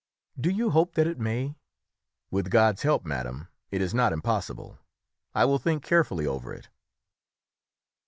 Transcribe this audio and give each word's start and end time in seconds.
"Do 0.39 0.49
you 0.49 0.71
hope 0.71 0.95
that 0.95 1.05
it 1.05 1.19
may?" 1.19 1.57
"With 2.31 2.49
God's 2.49 2.81
help, 2.81 3.05
madam, 3.05 3.49
it 3.69 3.83
is 3.83 3.93
not 3.93 4.11
impossible; 4.11 4.79
I 5.35 5.45
will 5.45 5.59
think 5.59 5.83
carefully 5.83 6.25
over 6.25 6.51
it." 6.55 6.69